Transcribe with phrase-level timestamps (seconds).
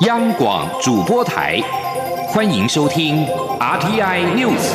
[0.00, 1.60] 央广主播台，
[2.26, 3.24] 欢迎收听
[3.60, 4.72] RTI News。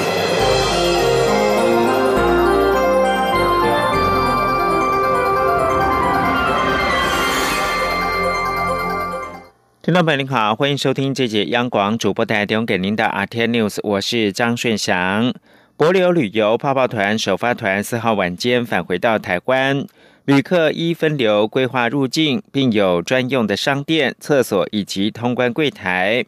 [9.82, 15.34] 听众朋友您好，欢迎收听这节央广主播台提供给您的 RTI News，我是张顺祥。
[15.76, 19.86] 博流旅游泡泡团首发团四号晚间返回到台湾。
[20.30, 26.24] 旅客依分流规划入境，并有专用的商店、厕所以及通关柜台。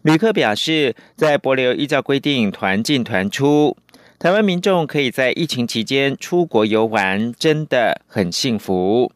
[0.00, 3.76] 旅客表示，在博流依照规定团进团出，
[4.18, 9.12] 台湾民众可以在疫情期间出国游玩，真的很幸福。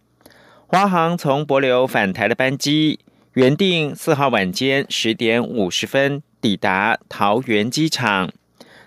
[0.66, 2.98] 华航从博流返台的班机
[3.32, 8.30] 原定四号晚间十点五十分抵达桃园机场，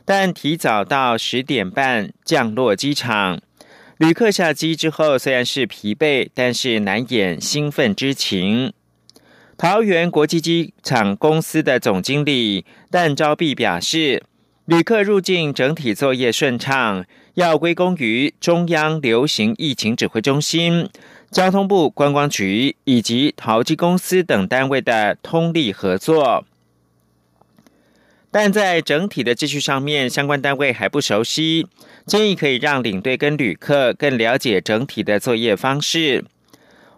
[0.05, 3.41] 但提早到十点半降落机场。
[4.05, 8.73] 旅客下机之后，虽然是疲惫，但是难掩兴奋之情。
[9.55, 14.21] 桃园国际机场公司的总经理但昭碧表示，
[14.65, 17.05] 旅客入境整体作业顺畅，
[17.35, 20.89] 要归功于中央流行疫情指挥中心、
[21.31, 26.43] 交通部观光局以及桃机公司等单位的通力合作。
[28.33, 31.67] 但在整体的秩序上面，相关单位还不熟悉，
[32.07, 36.25] 建议可以让领队跟旅客更了解整体的作业方式。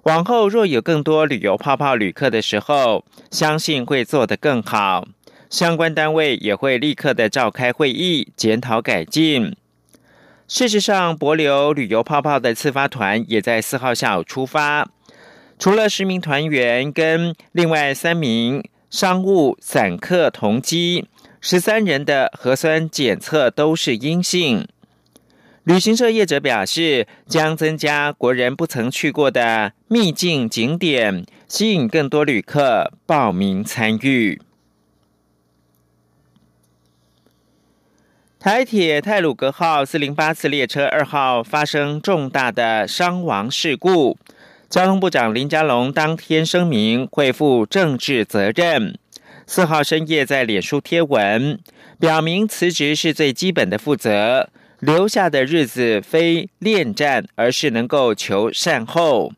[0.04, 5.10] 往后若有更多旅游泡泡旅客的时候，相信会做得更好。
[5.50, 9.58] 相关单位也会立刻的召开会议，检讨改进。
[10.48, 14.88] 事实上，博流旅游泡泡的次发团也在四号下午出发，
[15.60, 21.10] 除了十名团员跟另外三名商务散客同机。
[21.48, 24.68] 十三人的核酸检测都是阴性。
[25.64, 34.42] 旅行社业者表示，将增加国人不曾去过的秘境景点，吸引更多旅客报名参与。
[38.40, 44.18] 台铁泰鲁格号四零八次列车二号发生重大的伤亡事故，
[44.68, 48.98] 交通部长林佳龙当天声明会负政治责任。
[49.48, 51.60] 四号深夜在脸书贴文，
[52.00, 59.32] 表明辞职是最基本的负责，留下的日子非恋战，而是能够求善后。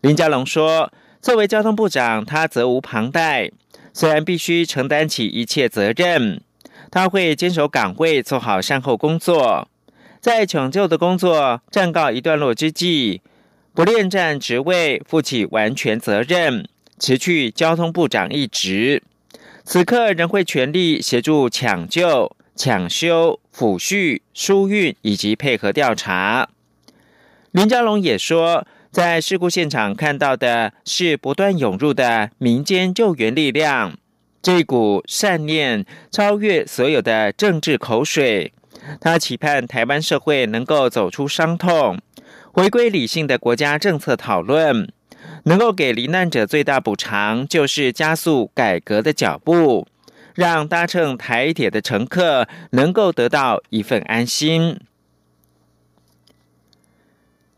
[0.00, 0.92] 林佳龙说
[1.22, 3.50] ：“作为交通部长，他责无旁贷，
[3.92, 6.40] 虽然必须承担起一切责任，
[6.90, 9.68] 他会坚守岗位，做好善后工作。
[10.20, 13.22] 在抢救的工作暂告一段落之际，
[13.72, 19.00] 不恋战职位，负起完全责任，辞去交通部长一职。”
[19.64, 26.48] 此刻仍会全力协助抢救、抢修、抚恤、疏运以及配合调查。
[27.50, 33.96] 林佳龙也说，在事故现场看到的是不断涌入的民间救援力量，
[34.42, 38.52] 这股善念超越所有的政治口水。
[39.00, 41.98] 他期盼台湾社会能够走出伤痛，
[42.52, 44.92] 回归理性的国家政策讨论。
[45.42, 49.86] 能够给罹难者最大补偿，就是加速改革的脚步，
[50.34, 54.80] 让搭乘台铁的乘客能够得到一份安心。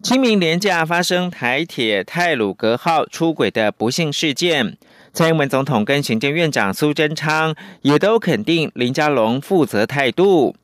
[0.03, 4.77] 清明廉假发生台铁泰鲁格号出轨的不幸事件，
[5.13, 10.55] 蔡英文总统跟行政院长苏贞昌也都肯定林佳龙负责态度。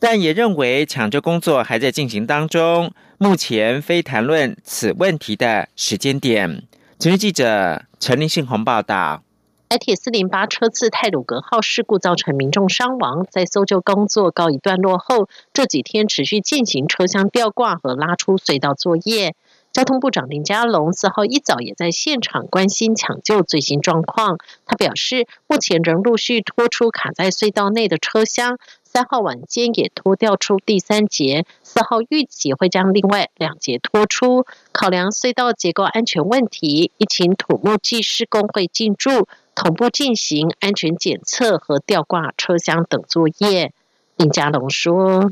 [0.00, 6.62] 但也认为抢救工作还在进行当中，目前非谈论此问题的时间点。
[6.98, 9.22] 今日记者陈立信鸿报道：，
[9.68, 19.34] 台铁四零八车次泰鲁格号事故造成民众伤亡，在搜救工作告一段落后，这几天持续进行车厢吊挂和拉出隧道作业。
[19.72, 24.38] 交通部长林佳龙四号一早也在现场关心抢救最新状况。
[24.66, 28.58] 他表示，目前仍陆续拖出卡在隧道内的车厢。
[28.82, 34.46] 三号晚间也拖调出第三节，四号预计会将另外两节拖出。
[34.72, 43.72] 考量隧道结构安全问题，一请土木技施工会进驻，同步进行安全检测和吊挂车厢等作业。
[44.16, 45.30] 林家龙说：“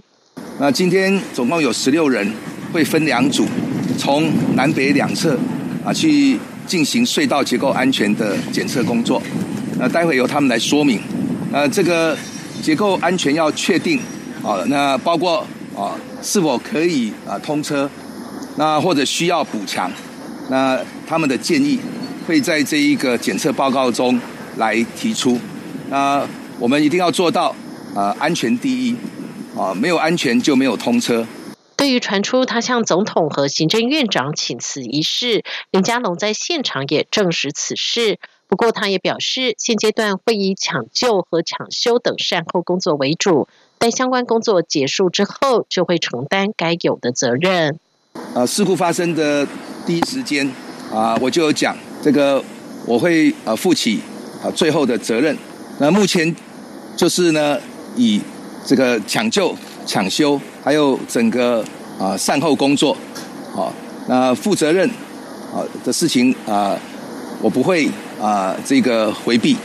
[0.60, 2.34] 那今天总共有十六人，
[2.72, 3.46] 会分两组，
[3.96, 5.37] 从南北两侧
[5.84, 9.20] 啊去进行隧道结构安全的检测工作。
[9.78, 11.00] 那待会由他们来说明。
[11.52, 12.16] 呃，这个。”
[12.62, 14.00] 结构安全要确定，
[14.43, 15.46] 啊，那包括
[15.76, 17.88] 啊是否可以啊通车，
[18.56, 19.88] 那或者需要补强，
[20.49, 20.76] 那
[21.06, 21.78] 他们的建议
[22.26, 24.19] 会在这一个检测报告中
[24.56, 25.38] 来提出，
[25.90, 26.26] 那
[26.58, 27.54] 我们一定要做到
[27.94, 28.96] 啊安全第一，
[29.54, 31.25] 啊没有安全就没有通车。
[31.86, 38.18] 对于传出他向总统和行政院长请辞一事，林佳龙在现场也证实此事。
[38.48, 43.46] 不过，他也表示，现阶段会以抢救和抢修等善后工作为主，
[43.78, 47.78] 待相关工作结束之后，就会承担该有的责任。
[48.34, 49.46] 呃，事故发生的
[49.86, 50.52] 第一时间
[50.92, 52.42] 啊，我就有讲这个，
[52.84, 54.00] 我会呃负起
[54.42, 55.38] 啊最后的责任。
[55.78, 56.34] 那目前
[56.96, 57.56] 就是呢，
[57.94, 58.20] 以
[58.66, 59.54] 这个抢救、
[59.86, 61.64] 抢修，还有整个
[61.98, 62.96] 啊善后工作，
[63.54, 63.72] 好，
[64.08, 64.88] 那负责任
[65.54, 66.78] 啊的事情啊，
[67.40, 67.88] 我不会
[68.20, 69.56] 啊这个回避。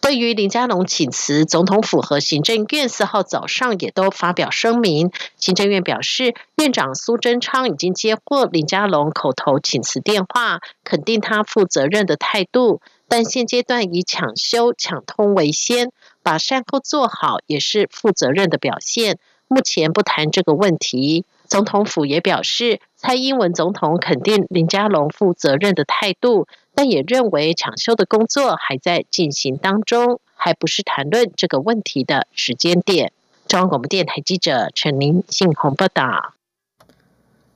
[0.00, 5.12] 对于林佳龙请辞，总统府和行政院四号早上也都发表声明。
[5.36, 15.92] 行政院表示，院长苏贞昌已经接获林佳龙口头请辞电话，肯定他负责任的态度，但现阶段以抢修抢通为先，
[16.22, 19.18] 把善后做好也是负责任的表现。
[19.46, 21.24] 目前不谈这个问题。
[21.52, 26.48] 总统府也表示，蔡英文总统肯定林佳龙负责任的态度。
[26.74, 33.12] 但也认为抢修的工作还在进行当中，还不是谈论这个问题的时间点。
[33.46, 36.32] 中央广播电台记者陈林信鸿报道。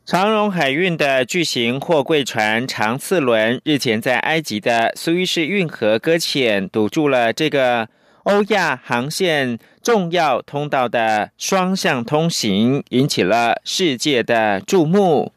[0.04, 7.88] 长荣海运的巨型货柜船长次轮日前在埃及的苏伊士运河搁浅，堵住了这个
[8.26, 15.32] 欧亚航线重要通道的双向通行，引起了世界的注目。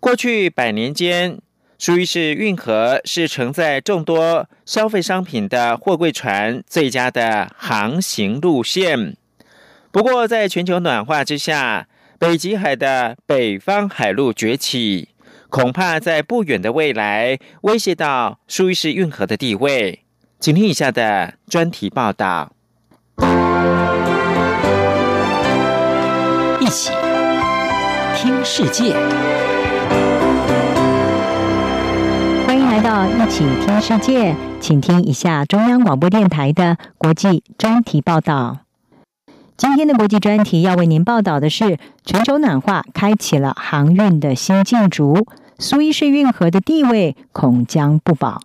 [0.00, 1.38] 过去百年间。
[1.78, 9.14] 苏伊士运河是承载众多消费商品的货柜船最佳的航行路线。
[9.90, 11.86] 不过，在全球暖化之下，
[12.18, 15.10] 北极海的北方海陆崛起，
[15.50, 20.05] 恐怕在不远的未来威胁到苏伊士运河的地位。
[20.38, 22.52] 请听以下的专题报道：
[26.60, 26.92] 一起
[28.14, 28.94] 听世界。
[32.46, 38.58] 欢迎来到一起听世界，请听以下中央广播电台的国际专题报道。
[39.56, 45.26] 今天的国际专题要为您报道的是：全球暖化开启了航运的新禁逐，
[45.58, 48.42] 苏伊士运河的地位恐将不保。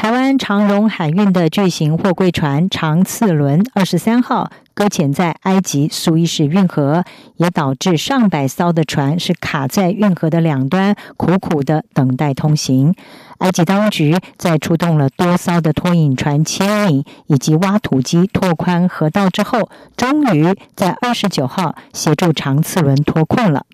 [0.00, 7.04] 台湾长荣海运的巨型货柜船长次轮二十三号搁浅在埃及苏伊士运河，
[7.34, 12.94] 也导致上百艘的船是卡在运河的两端，苦苦的等待通行。
[13.38, 23.64] 埃及当局在出动了多艘的拖引船牵引以及挖土机拓宽河道之后，终于在二十九号协助长次轮脱困了。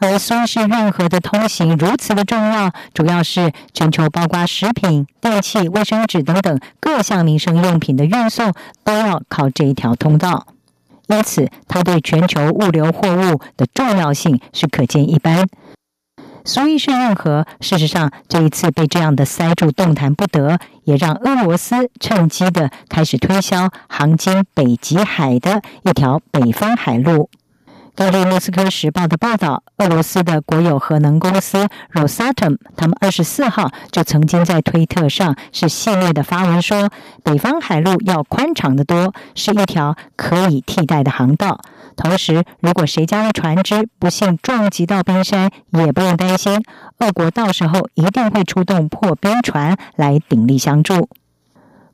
[0.00, 8.52] 而苏伊士运河的通行如此的重要，主要是全球包括食品、电器、卫生纸等等各项民生用品的运送
[8.84, 10.46] 都要靠这一条通道，
[11.08, 15.48] 因此它对全球物流货物的重要性是可见一斑。
[16.44, 27.28] 苏伊士运河事实上这一次被这样的塞住，动弹不得，也让俄罗斯趁机的开始推销航经北极海的一条北方海路。
[27.94, 36.90] 根据《莫斯科时报》的报道，俄罗斯的国有核能公司 Rosatom，他们二十四号就曾经在推特上是系列的发文说，
[37.22, 41.60] 北方海路要宽敞得多，是一条可以替代的航道。
[41.94, 46.60] 同时，如果谁家的船只不幸撞击到冰山，也不用担心，
[46.98, 51.08] 俄国到时候一定会出动破冰船来鼎力相助。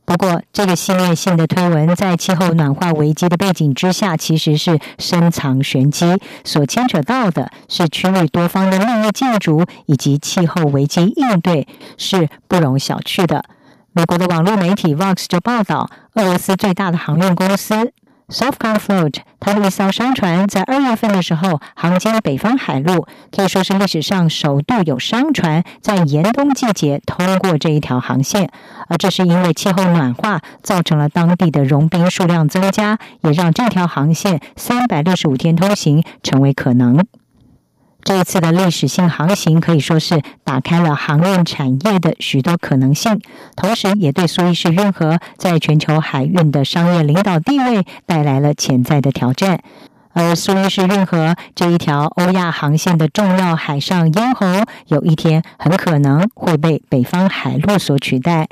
[0.06, 13.44] 不过，这个系列性的推文在气候暖化危机的背景之下，其实是深藏玄机，所牵扯到的是区域多方的利益竞逐以及气候危机应对，是不容小觑的。
[13.93, 17.93] 美国的网络媒体 Vox 就报道，俄罗斯最大的航运公司。
[18.29, 28.51] Softcar Float，它的一艘商船在二月份的时候航经北方海路，可以说是历史上首度有商船在严冬季节通过这一条航线。
[28.89, 37.05] 而这是因为气候暖化造成了当地的融冰数量增加，也让这条航线三百六十五天通行成为可能。
[38.05, 43.19] 这一次的历史性航行可以说是打开了航运产业的许多可能性，
[43.56, 49.61] 同时也对苏伊士运河在全球海运的商业领导地位带来了潜在的挑战。
[50.13, 54.46] 而苏伊士运河这一条欧亚航线的重要海上咽喉，
[54.89, 58.46] 有一天很可能会被北方海路所取代。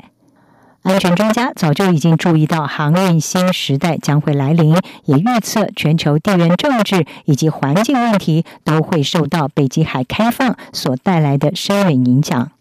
[0.83, 12.51] 安全专家早就已经注意到航运新时代将会来临，也预测全球地缘政治以及环境问题都会受到北极海开放所带来的深远影响。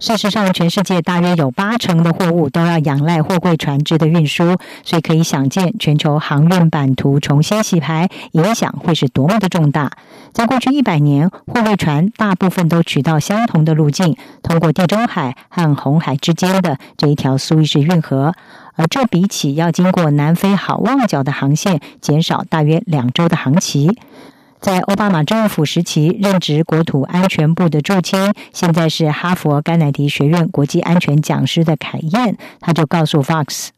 [0.00, 9.90] 事实上，全世界大约有八成的货物都要仰赖货柜船只的运输，所以可以想见，全球航运版图重新洗牌，影响会是多么的重大。
[10.32, 18.34] 在过去一百年，货柜船大部分都取到相同的路径，通过地中海和红海之间的这一条苏伊士运河，
[18.76, 23.98] 而这比起要经过南非好望角的航线，减少大约两周的航期。
[24.60, 33.68] 在奥巴马政府时期任职国土安全部的驻青，现在是哈佛甘乃迪学院国际安全讲师的凯燕，他就告诉 Fox，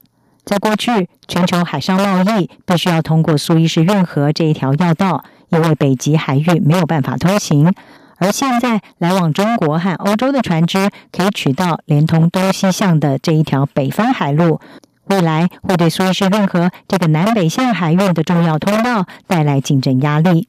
[0.44, 7.72] 在过去全球海上贸易必须要通过苏伊士运河这一条要道，因为北极海域没有办法通行。
[8.16, 14.60] 而现在来往中国和欧洲的船只可以取到连通东西向的这一条北方海路，
[15.04, 20.49] 未来会对苏伊士运河这个南北向海运的重要通道带来竞争压力。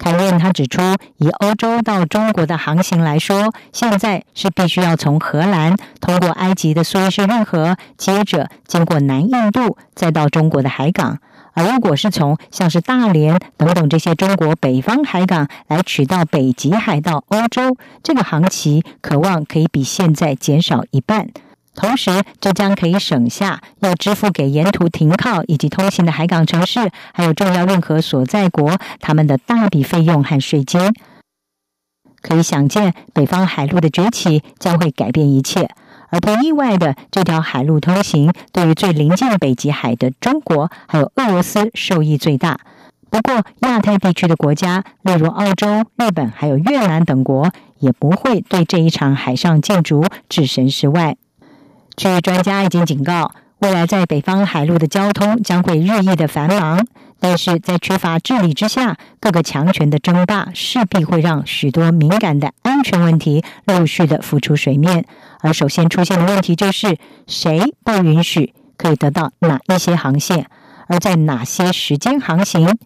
[0.00, 0.80] 凯燕他指出，
[1.18, 11.18] 以欧洲到中国的航行来说，现在是必须要从荷兰通过埃及的苏伊士运河，接着经过南印度，再到中国的海港。
[11.52, 21.28] 而如果是从像是大连等等这些中国北方海港来取到北极海到欧洲，这个航期渴望可以比现在减少一半。
[21.74, 22.10] 同时，
[22.40, 30.92] 这将可以省下要支付给沿途停靠以及通行的海港城市，还有重要运河所在国他们的大笔费用和税金。
[32.20, 35.70] 可以想见，北方海路的崛起将会改变一切。
[36.10, 42.58] 而不意外的，这条海路通行对于最临近北极海的中国还有俄罗斯受益最大。
[43.08, 51.16] 不过，亚太地区的国家，例如澳洲、日本还有越南等国，也不会对这一场海上竞逐置身事外。
[52.00, 56.86] 据专家已经警告，未来在北方海陆的交通将会日益的繁忙，
[57.20, 65.04] 但是在缺乏治理之下，各个强权的争霸势必会让许多敏感的安全问题陆续的浮出水面。
[65.40, 70.46] 而首先出现的问题就是，谁被允许可以得到哪一些航线，
[70.88, 72.78] 而在哪些时间航行，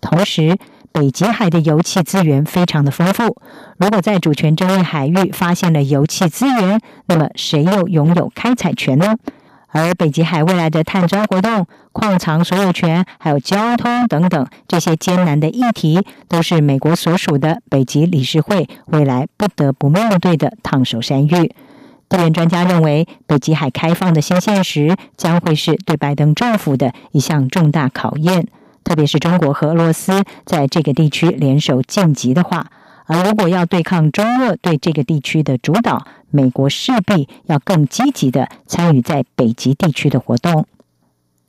[0.00, 0.56] 同时。
[0.96, 3.36] 北极海的油气资源非常的丰富。
[3.76, 9.14] 如果在主权争议海域发现了油气资源，那么谁又拥有开采权呢？
[9.68, 21.54] 而北极海未来的探钻活动、矿藏所有权、还有交通等等这些艰难的议题，都是美国所属的北极理事会未来不得不面对的烫手山芋。
[22.08, 28.46] 地缘专家认为，北极海开放的新现实将会是对拜登政府的一项重大考验。
[28.86, 32.70] 特别是中国和俄罗斯在这个地区联手晋级的话，
[33.06, 40.66] 而如果要对抗中俄对这个地区的主导，美国势必要更积极的参与在北极地区的活动。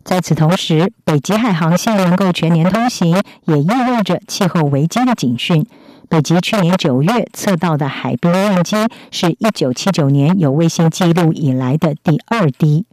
[0.03, 5.63] 在此同时，北极海航线能够全年通行，也意味着气候危机的警讯。
[6.09, 8.75] 北极去年九月测到的海冰面积，
[9.11, 12.87] 是一九七九年有卫星记录以来的第二低。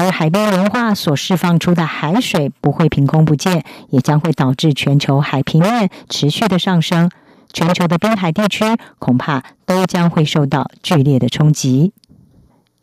[0.00, 7.10] 而海冰融化所释放出的海水不会凭空不见，也将会导致全球海平面持续的上升，
[7.52, 8.64] 全球的滨海地区
[8.98, 11.92] 恐怕都将会受到剧烈的冲击。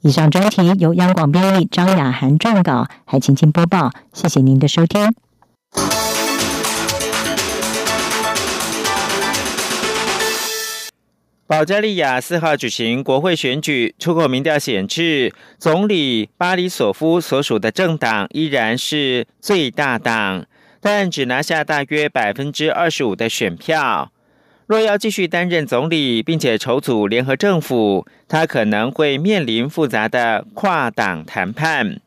[0.01, 5.11] 以上专题由央广编译张雅涵撰稿，海青青播报，谢谢您的收听。
[11.47, 20.45] 保加利亚四号举行国会选举，出口民调显示，总理巴里索夫所属的政党依然是最大党，
[20.81, 24.11] 但只拿下大约百分之二十五的选票。
[24.65, 32.01] 若要继续担任总理，并且筹组联合政府，他可能会面临复杂的跨党谈判。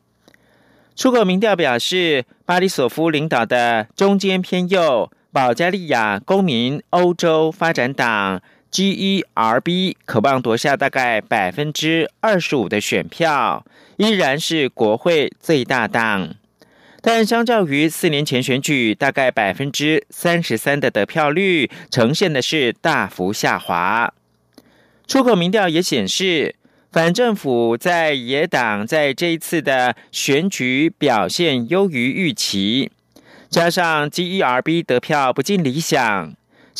[0.95, 8.39] 出口民调表示，巴里索夫领导的中间偏右保加利亚公民欧洲发展党。
[8.71, 13.65] GERB 渴望夺下大概百分之二十五的选票，
[13.97, 16.35] 依然是国会最大党，
[17.01, 24.13] 但相较于四年前选举大概百分之三十三的得票率，呈现的是大幅下滑。
[25.05, 26.55] 出口民调也显示，
[26.93, 32.89] 反政府在野党在这一次的选举表现优于预期，
[33.49, 36.33] 加上 GERB 得票不尽理想。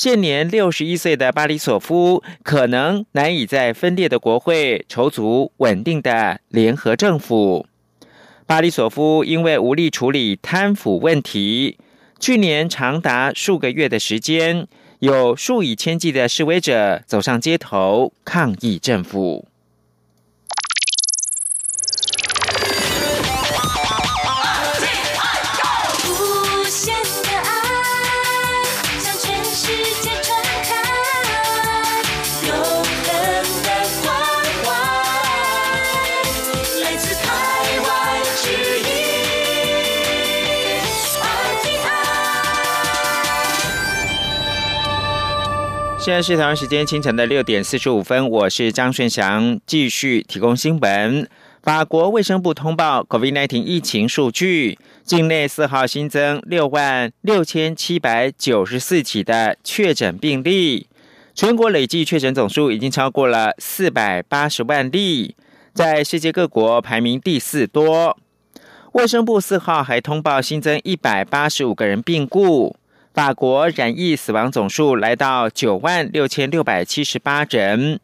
[0.04, 7.68] 现年六十一岁的巴里索夫可能难以在分裂的国会筹足稳定的联合政府。
[8.48, 11.78] 巴里索夫因为无力处理贪腐问题，
[12.20, 14.66] 去年长达数个月的时间，
[14.98, 19.51] 有数以千计的示威者走上街头抗议政府。
[46.02, 51.30] 现在是台湾时间清晨的六点四十五分，我是张顺祥，继续提供新闻。
[51.62, 60.88] 法国卫生部通报 COVID-19 疫情数据，境内四号新增六万六千七百九十四起的确诊病例，
[61.36, 65.36] 全国累计确诊总数已经超过了四百八十万例，
[65.72, 68.18] 在世界各国排名第四多。
[68.94, 72.76] 卫生部四号还通报新增一百八十五个人病故。
[73.14, 78.00] 法国染疫死亡总数来到九万六千六百七十八人。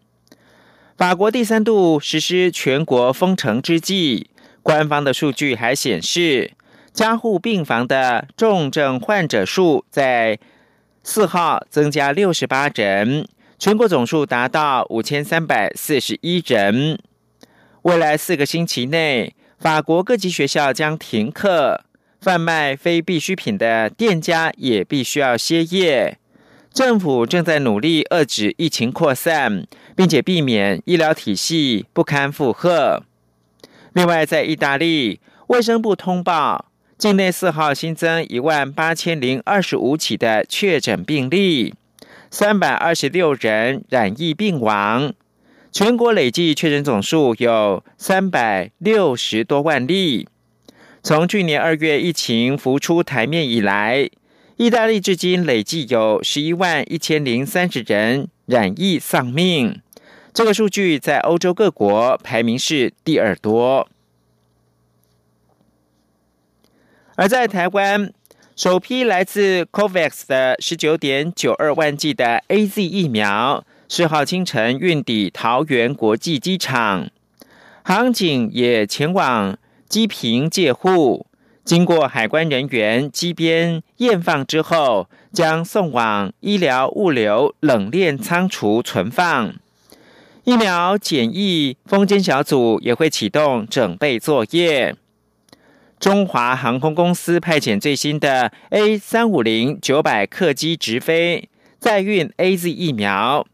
[0.98, 4.28] 法国第三度实施全国封城之际，
[4.62, 6.52] 官方的数据还显示，
[6.92, 10.38] 加护病房的重症患者数在
[11.04, 13.26] 四号增加六十八人，
[13.58, 17.00] 全国总数达到五千三百四十一人。
[17.84, 21.86] 未来四个星期内，法国各级学校将停课。
[22.20, 26.18] 贩卖非必需品的店家也必须要歇业。
[26.74, 33.04] 政府正在努力遏制疫情扩散，并且避免医疗体系不堪负荷。
[33.94, 36.66] 另外，在意大利，卫生部通报，
[36.98, 41.74] 境内四号新增一万八千零二十五起的确诊病例，
[42.30, 45.14] 三百二十六人染疫病亡，
[45.72, 50.28] 全国累计确诊总数有三百六十多万例。
[51.08, 54.10] 从去年二月疫情浮出台面以来，
[54.58, 59.82] 意大利至今累计有十一万一千零三十人染疫丧命。
[60.34, 63.88] 这个数据在欧洲各国排名是第二多。
[67.16, 68.12] 而在台湾，
[68.58, 77.10] 首批来自 COVAX 的十九点九二万剂的 A Z 疫苗，四号清晨运抵桃园国际机场，
[77.82, 79.58] 航警也前往。
[79.88, 81.28] 机坪借户，
[81.64, 89.54] 经过海关人员机边验放之后，将送往医疗物流冷链仓储存放。
[90.44, 94.96] 疫苗检疫封监小组也会启动整备作业。
[96.00, 103.46] 中华航空公司派遣最新的 A 三五零九百客机直飞，载运 A Z 疫苗。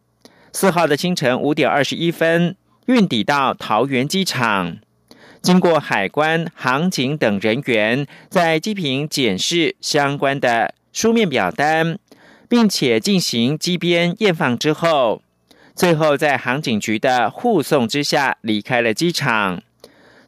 [0.51, 4.77] 四号的清晨五点二十一分，运抵到桃园机场。
[5.43, 11.99] 经过海关、航警等人员在机坪检视相关的书面表单，
[12.47, 15.21] 并且进行机边验放之后，
[15.75, 19.61] 最后在航警局的护送之下离开了机场，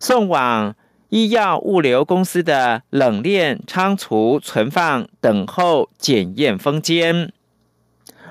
[0.01, 0.75] 送往
[1.08, 7.32] 医药物流公司的冷链仓储存放，等候检验封间。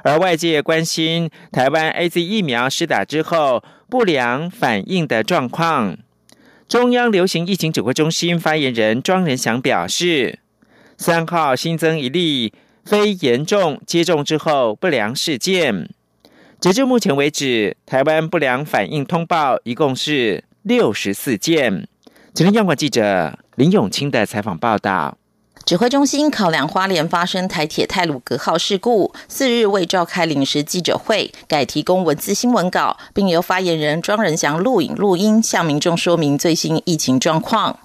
[0.03, 5.97] 而外界关心台湾 A Z 疫苗施打之后不良反应的状况。
[6.67, 10.39] 中央流行疫情指挥中心发言人庄仁祥表示，
[10.97, 12.53] 三号新增一例
[12.85, 15.91] 非严重接种之后不良事件。
[16.59, 21.87] 截至目前为止，台湾不良反应通报一共是六十四件。
[22.33, 25.19] 今天央广记者林永清的采访报道。
[25.65, 37.79] 指挥中心考量花莲发生台铁泰鲁格号事故，四日未召开临时记者会，改提供文字新闻稿，并由发言人庄仁祥录影录音，向民众说明最新疫情状况。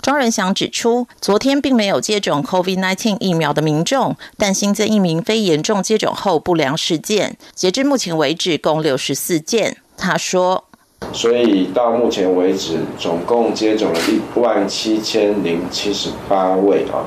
[0.00, 9.78] 庄仁祥指出，昨天并没有接种 COVID-19 疫苗的民众，但新增一名非严重接种后不良事件，截至目前为止共六十四件。
[9.96, 10.66] 他说。
[11.12, 17.04] 所以到目前为止，总共接种了一万七千零七十八位啊。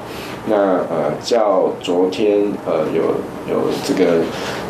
[0.49, 3.03] 那呃，较昨天呃有
[3.53, 4.21] 有这个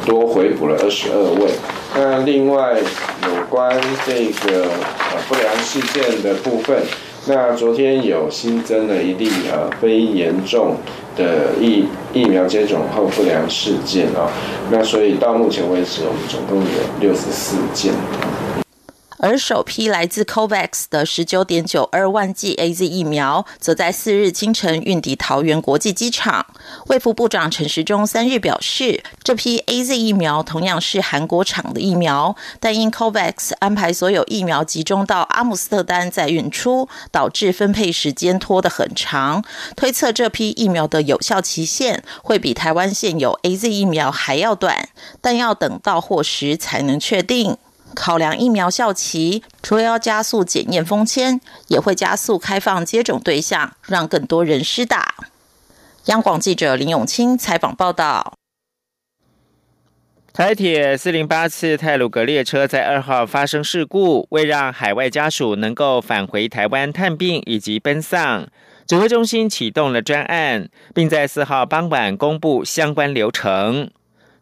[0.07, 1.51] 多回补了二十二位。
[1.95, 6.81] 那另外有关这个呃不良事件的部分，
[7.27, 10.77] 那昨天有新增了一例呃非严重
[11.15, 14.31] 的疫疫苗接种后不良事件啊。
[14.71, 16.65] 那所以到目前为止，我们总共有
[16.99, 17.93] 六十四件。
[19.19, 26.45] 而首批来自 COVAX 的十九点九二万剂 A Z 疫苗，则在四日清晨运抵桃园国际机场。
[26.85, 39.43] 卫福部长陈时中三日表示，这批 A Z 疫苗同样是韩国厂的疫苗，但因 COVAX 安排所有疫苗集中到阿姆斯特丹再运出，导致分配时间拖得很长。
[39.75, 47.57] 推测这批疫苗的有效期限会比台湾现有 A Z 疫苗还要短，但要等到货时才能确定。
[47.99, 55.15] 考量疫苗效期，除了要加速检验封签，也会加速开放接种对象，让更多人施打。
[56.05, 58.35] 央广记者林永清采访报道。
[60.31, 68.47] 台铁四零八次泰鲁格列车在二号发生事故，为让海外家属能够返回台湾探病以及奔丧，
[68.87, 73.89] 指挥中心启动了专案，并在四号傍晚公布相关流程。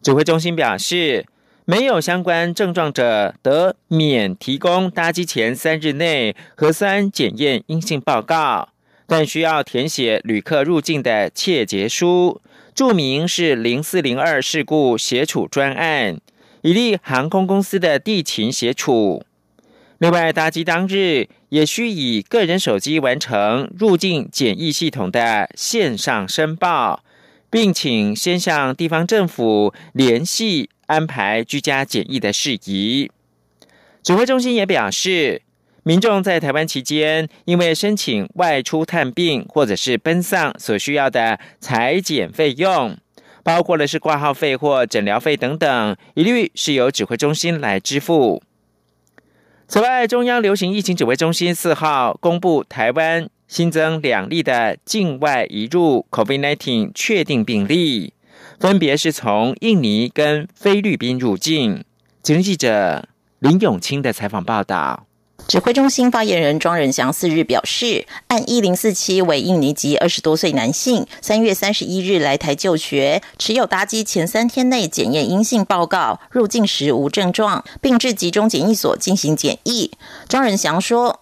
[0.02, 1.24] 指挥中心表示，
[1.68, 8.68] 没有相关症状者得免提供搭机前三日内核酸检验阴性报告，
[9.08, 12.40] 但需要填写旅客入境的切结书，
[12.72, 16.20] 注明是零四零二事故协处专案，
[16.62, 19.24] 以利航空公司的地勤协处。
[19.98, 27.02] 另外，搭机当日也需以个人手机完成入境检疫系统的线上申报。
[27.50, 33.10] 并请先向地方政府联系安排居家检疫的事宜。
[34.02, 35.42] 指挥中心也表示，
[35.82, 42.96] 民众在台湾期间，因为申请外出探病或者是奔丧所需要的裁剪费用，
[43.42, 48.42] 包括的是挂号费或诊疗费等等，一律是由指挥中心来支付。
[49.68, 53.28] 此外，中央流行疫情指挥中心四号公布台湾。
[53.48, 58.12] 新增两例的境外移入 COVID-19 确定病例，
[58.58, 61.84] 分别是从印尼跟菲律宾入境。
[62.24, 65.06] 请记者林永清的采访报道。
[65.46, 79.92] 指挥中心发言人庄仁祥四日表示，按一零四七为印尼籍二十多岁男性，三月三十一日来台就学，持有搭机前三天内检验阴性报告，入境时无症状，并至集中检疫所进行检疫。
[80.28, 81.20] 庄仁祥说。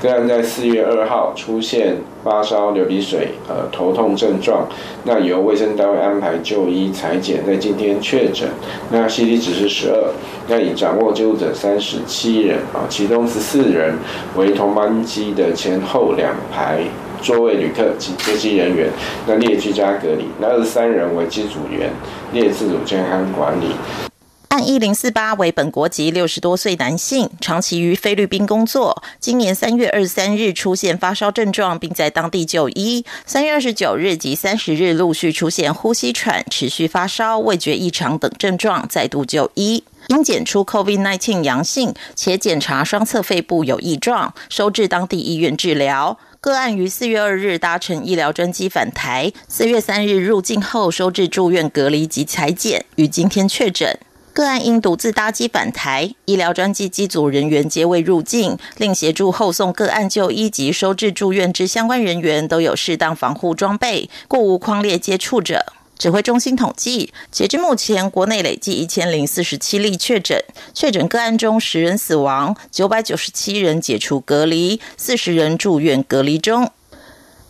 [0.00, 4.66] 个案在四月二号出现发烧、流鼻水、呃头痛症状，
[5.04, 8.48] 那由卫生单位安排就医裁剪，在今天确诊，
[8.90, 10.12] 那 C T 值是十二，
[10.48, 13.94] 那已掌握救者三十七人啊，其中十四人
[14.36, 16.80] 为同班机的前后两排
[17.20, 18.88] 座位旅客及接机人员，
[19.26, 21.90] 那列居家隔离，那二十三人为机组员，
[22.32, 24.11] 列自主健康管理。
[24.52, 29.02] 按一零四八为本国籍六十多岁男性，长期于菲律宾工作。
[29.18, 33.02] 今年三月二十三日出现发烧症状，并在当地就医。
[33.24, 39.82] 三月二十九日及三十日陆续出现呼吸喘、持续发烧、味觉异常等症状，再度就医。
[40.08, 46.18] 因检出 COVID-19 阳性，且检查双侧肺部有异状，收治当地医院治疗。
[46.42, 53.98] 个案于四月二日搭乘医疗专机返台，四月三日入境后收治住院隔离及裁剪，于今天确诊。
[54.34, 65.74] 个案因独自搭机返台，医疗专机机组人员皆未入境，另协助后送个案就医及收治住院之相关人员都有适当防护装备，故无框列接触者。
[65.98, 70.42] 指挥中心统计，截至目前，国内累计一千零四十七例确诊，
[70.72, 76.70] 确诊个案中十人死亡，九百九十七人解除隔离，四十人住院隔离中。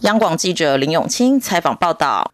[0.00, 2.32] 央广记者林永清采访报道。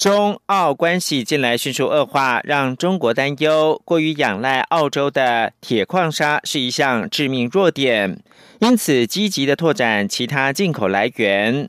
[0.00, 8.18] 中澳关系近来迅速恶化，让中国担忧过于仰赖澳洲的铁矿砂是一项致命弱点，
[8.60, 11.68] 因此积极的拓展其他进口来源。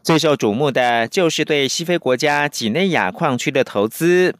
[0.00, 4.36] 最受瞩目的就是对西非国家几内亚矿区的投资。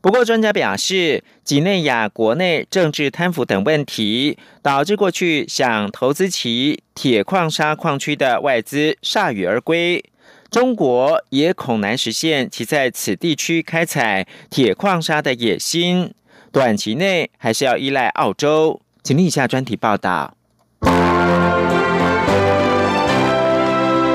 [0.00, 10.04] 不过，专家表示，几内亚国内政治贪腐等问题，导致过去想投资其铁矿砂矿区的外资铩羽而归。
[10.50, 16.12] 中国也恐难实现其在此地区开采铁矿砂的野心，
[16.50, 18.80] 短期内还是要依赖澳洲。
[19.04, 20.34] 请听以下专题报道。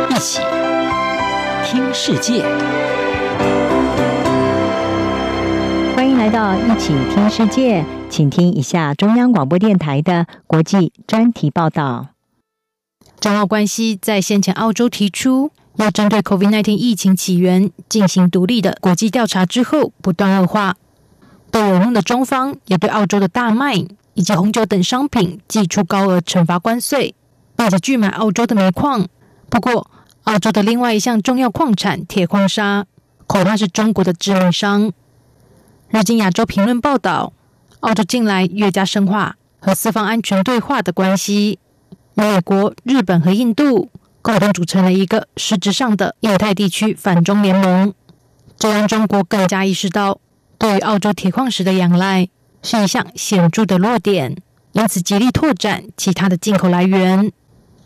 [0.09, 0.41] 一起
[1.63, 2.43] 听世界，
[5.95, 12.09] 欢迎来到一起听世界，请听一下中央广播电台的国际专题报道。
[13.21, 15.51] 中澳关系在先前澳洲提出。
[15.77, 20.75] 要针对 COVID-19 疫情起源进行独立的国际调查之后，不断恶化。
[21.51, 23.75] 对有用的中方也对澳洲的大麦
[24.13, 27.13] 以及红酒等商品寄出高额惩罚关税，
[27.55, 29.07] 并且拒买澳洲的煤矿。
[29.49, 29.89] 不过，
[30.23, 32.85] 澳洲的另外一项重要矿产铁矿砂，
[33.27, 34.91] 恐怕是中国的致命伤。
[35.89, 37.31] 日经亚洲评论报道，
[37.81, 41.59] 澳洲近来越加深化和四方安全对话的关系，
[42.13, 43.89] 美国、日本和印度。
[44.25, 47.93] 共同组成了一个实质上的亚太地区反中联盟，
[48.57, 50.19] 这让中国更加意识到
[50.57, 52.27] 对于澳洲铁矿石的仰赖
[52.63, 54.35] 是一项显著的弱点，
[54.71, 57.31] 因此极力拓展其他的进口来源。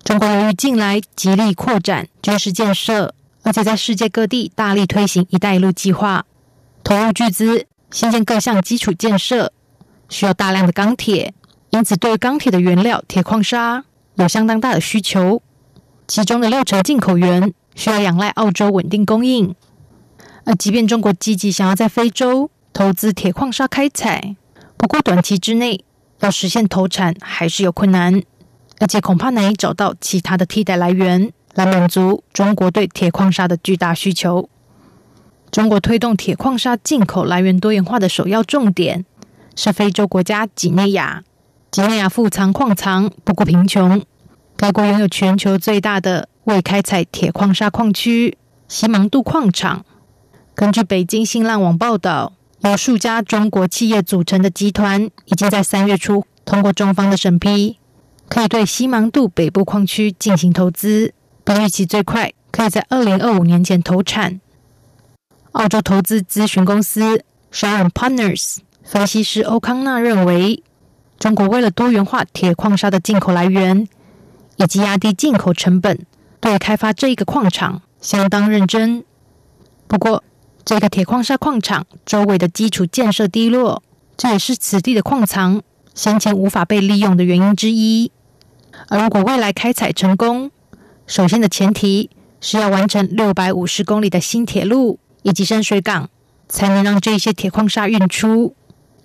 [0.05, 6.23] 中国由于近来极力扩展军事建设，而且在世界各地大力推行“一带一路”计划，
[6.85, 9.51] 投入巨资新建各项基础建设，
[10.07, 11.33] 需要大量的钢铁，
[11.71, 13.83] 因此对钢铁的原料铁矿砂
[14.15, 15.41] 有相当大的需求。
[16.09, 19.53] 其中的六成进口源需要仰赖澳洲稳定供应，
[20.43, 24.35] 而即便中国积极想要在非洲投资铁矿砂开采，
[24.75, 25.85] 不过短期之内
[26.21, 28.23] 要实现投产还是有困难，
[28.79, 34.49] 而且恐怕难以找到其他的替代来源来满足中国对铁矿砂的巨大需求。
[35.51, 39.05] 中国推动铁矿砂进口来源多元化的首要重点
[39.55, 41.23] 是非洲国家几内亚。
[41.69, 44.01] 几内亚富藏矿藏，不过贫穷。
[44.59, 49.85] 该国拥有全球最大的未开采铁矿砂矿区——西芒杜矿场。
[50.53, 57.77] 根据北京新浪网报道，由数家中国企业组成的集团，已经在三月初通过中方的审批，
[58.27, 61.13] 可以对西芒杜北部矿区进行投资，
[61.45, 64.41] 并预期最快可以在二零二五年前投产。
[65.53, 70.61] 澳洲投资咨询公司 Sharon Partners 分析师欧康纳认为，
[71.17, 73.87] 中国为了多元化铁矿砂的进口来源，
[74.59, 76.05] 以及压低进口成本，
[76.39, 79.03] 对开发这一个矿场相当认真。
[79.87, 80.23] 不过，
[80.63, 83.81] 这个铁矿砂矿场周围的基础建设低落，
[84.15, 85.63] 这也是此地的矿藏
[85.95, 88.11] 先前无法被利用的原因之一。
[88.89, 90.51] 而如果未来开采成功，
[91.07, 94.99] 首先的前提是要完成六百五十公里的新铁路。
[95.21, 96.09] 以及深水港，
[96.47, 98.55] 才能让这些铁矿砂运出。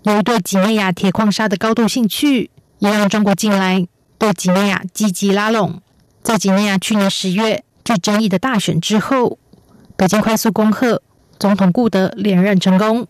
[0.05, 3.85] 由于对几内亚铁矿砂的高度兴趣，也让中国近来
[4.25, 5.83] 对几内亚积极拉拢。
[6.23, 9.39] 在几内亚去年十月最争议的大选之后，
[9.97, 11.03] 北京快速恭贺
[11.39, 13.07] 总统顾德连任成功。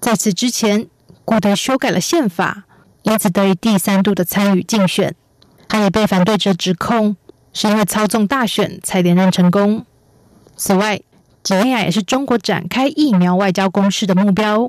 [0.00, 0.88] 在此之前，
[1.24, 2.64] 顾德修改了宪法，
[3.02, 5.14] 因此得以第三度的参与竞选。
[5.68, 7.16] 他也被反对者指控
[7.52, 9.86] 是因为操纵大选才连任成功。
[10.56, 11.00] 此外，
[11.44, 14.68] 几内亚也是中国展开疫苗外交攻势的目标。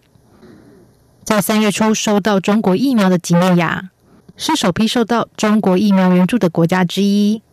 [1.23, 3.89] 在三月初收到中国疫苗的几内亚，
[4.41, 7.43] 是首批受到中国疫苗援助的国家之一。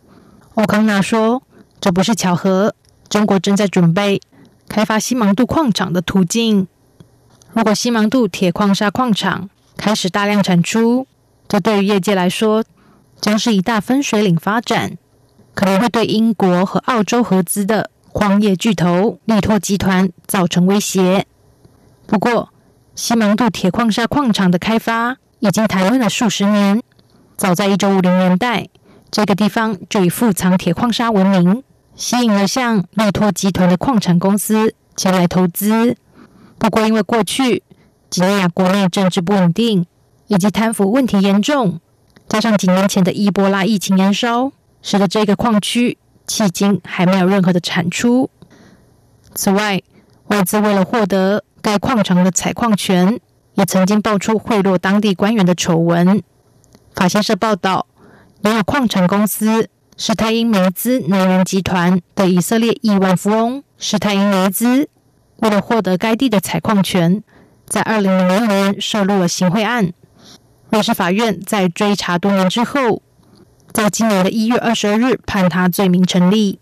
[0.55, 1.43] 欧康纳说
[1.79, 2.73] ：“这不是巧合，
[3.07, 4.19] 中国正在准备
[4.67, 6.67] 开发西芒杜矿场的途径。
[7.53, 11.05] 如果西芒杜铁矿砂矿场开始大量产出，
[11.47, 12.63] 这对于业界来说
[13.21, 14.97] 将是一大分水岭发展，
[15.53, 21.27] 可能会对英国和澳洲合资的。”矿业巨头力拓集团造成威胁。
[22.07, 22.49] 不过，
[22.95, 26.81] 西芒杜铁矿砂矿场的开发已经谈论了数十年。
[27.37, 28.67] 早在一九五零年代，
[29.09, 31.63] 这个地方就以富藏铁矿砂闻名，
[31.95, 35.95] 吸引了像力拓集团的矿产公司前来投资。
[36.57, 37.63] 不过，因为过去
[38.09, 39.85] 几内亚国内政治不稳定，
[40.27, 41.79] 以及贪腐问题严重，
[42.27, 45.97] 加上几年前的伊波拉疫情延烧，使得这个矿区。
[46.27, 48.29] 迄今还没有任何的产出。
[49.33, 49.81] 此外，
[50.27, 53.19] 外资为了获得该矿场的采矿权，
[53.59, 56.23] 也曾经爆出贿赂当地官员的丑闻。
[56.95, 57.87] 法新社报道，
[58.43, 59.67] 拥有矿产公司
[59.97, 64.87] 史泰因梅兹能源集团的以色列亿万富翁史泰因梅兹，
[65.39, 67.21] 为了获得该地的采矿权，
[67.67, 69.91] 在二零零六年涉入了行贿案。
[70.69, 73.01] 瑞士法院在追查多年之后。
[73.71, 76.59] 在今年的一月二十二日判他罪名成立。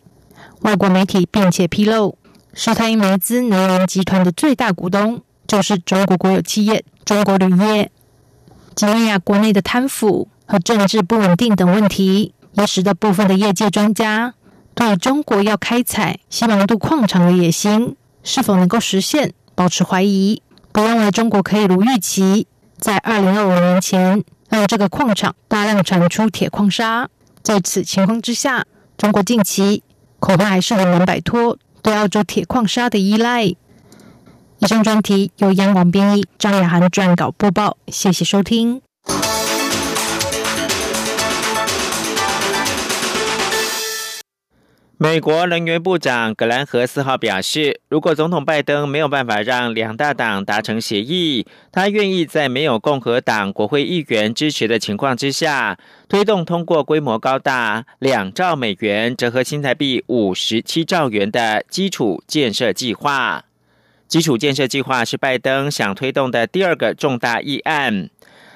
[0.63, 2.17] 外国媒体并且披露，
[2.53, 7.89] 史泰因梅兹能源集团的最大股东就是中国国有企业中国铝业。
[8.75, 14.33] 几内亚国内的贪腐和政治不稳定等问题，也使得部分的业界专家
[14.75, 22.45] 对中国要开采西芒杜矿场的野心是否能够实现保持怀疑，不认为中国可以如预期
[22.77, 24.23] 在二零二五年前。
[24.49, 27.09] 让这个矿场大量产出铁矿砂，
[27.43, 28.63] 在此情况之下，
[28.97, 29.83] 中国近期
[30.21, 33.53] 恐怕还是很难摆脱对澳洲铁矿砂的依赖。
[34.59, 38.81] 以上专题由央广编译，张雅涵撰稿播报，谢谢收听。
[44.97, 55.77] 美国能源部长格兰和四号表示，如果总统拜登没有办法让两大党达成协议，他愿意在没有共和党国会议员支持的情况之下，
[56.09, 63.43] 推动通过规模高达两兆美元（折合新台币五十七兆元）的基础建设计划。
[64.07, 68.09] 基础建设计划是拜登想推动的第二个重大议案。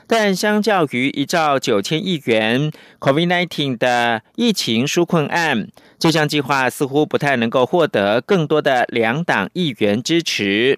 [0.07, 10.77] 但相较于一兆九千亿元 COVID-19 的疫情纾困案，这项计划似乎不太能够获得更多的两党议员支持。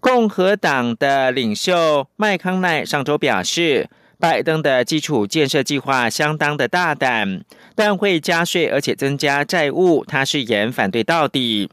[0.00, 7.42] 共和党的领袖麦康奈上周表示，拜登的基础建设计划相当的大胆，
[7.74, 11.70] 但会加税而且增加债务，他誓言反对到底。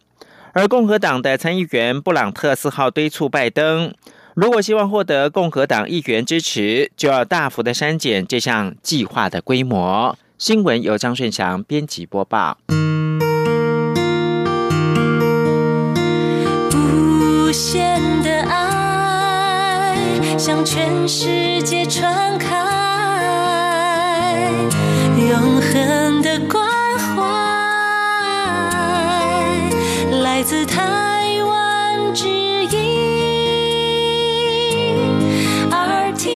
[0.54, 3.94] 而共和党的参议员布朗特四号敦促拜登。
[4.34, 10.18] 如果希望获得共和党议员支持，就要大幅的删减这项计划的规模。
[10.38, 12.58] 新闻由张顺祥编辑播报。
[16.74, 19.98] 无限的爱
[20.38, 22.56] 向全世界传开，
[25.18, 26.69] 永恒的光。
[30.40, 30.99] 来自他